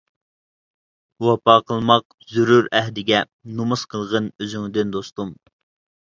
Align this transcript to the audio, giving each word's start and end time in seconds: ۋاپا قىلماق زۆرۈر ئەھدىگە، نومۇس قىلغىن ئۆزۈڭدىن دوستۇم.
ۋاپا 1.25 1.53
قىلماق 1.71 2.05
زۆرۈر 2.35 2.69
ئەھدىگە، 2.79 3.19
نومۇس 3.59 3.83
قىلغىن 3.91 4.31
ئۆزۈڭدىن 4.39 4.95
دوستۇم. 4.97 5.35